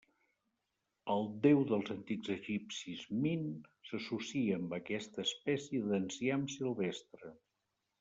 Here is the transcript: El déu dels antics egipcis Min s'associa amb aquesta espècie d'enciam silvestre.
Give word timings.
El 1.15 1.29
déu 1.43 1.61
dels 1.73 1.91
antics 1.97 2.33
egipcis 2.37 3.05
Min 3.27 3.47
s'associa 3.93 4.59
amb 4.61 4.77
aquesta 4.83 5.27
espècie 5.31 5.87
d'enciam 5.95 6.53
silvestre. 6.61 7.37